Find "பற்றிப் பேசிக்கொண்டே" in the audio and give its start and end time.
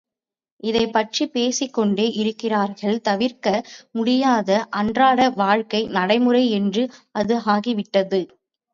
0.93-2.07